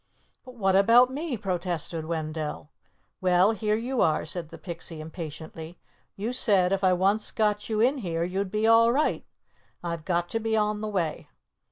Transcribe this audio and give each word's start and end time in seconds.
"But 0.43 0.55
what 0.55 0.75
about 0.75 1.13
me?" 1.13 1.37
protested 1.37 2.05
Wendell. 2.05 2.71
"Well, 3.21 3.51
here 3.51 3.75
you 3.75 4.01
are," 4.01 4.25
said 4.25 4.49
the 4.49 4.57
Pixie 4.57 4.99
impatiently. 4.99 5.77
"You 6.15 6.33
said 6.33 6.71
if 6.71 6.83
I 6.83 6.91
once 6.91 7.29
got 7.29 7.69
you 7.69 7.81
in 7.81 7.99
here, 7.99 8.23
you'd 8.23 8.49
be 8.49 8.65
all 8.65 8.91
right. 8.91 9.23
I've 9.83 10.03
got 10.03 10.27
to 10.29 10.39
be 10.39 10.57
on 10.57 10.81
the 10.81 10.87
way." 10.87 11.29